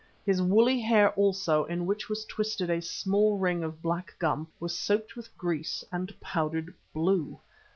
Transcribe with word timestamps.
His 0.25 0.41
woolly 0.41 0.79
hair 0.81 1.11
also, 1.11 1.63
in 1.65 1.85
which 1.85 2.09
was 2.09 2.25
twisted 2.25 2.71
a 2.71 2.81
small 2.81 3.37
ring 3.37 3.63
of 3.63 3.83
black 3.83 4.15
gum, 4.17 4.47
was 4.59 4.75
soaked 4.75 5.15
with 5.15 5.37
grease 5.37 5.83
and 5.91 6.19
powdered 6.19 6.73
blue. 6.91 7.39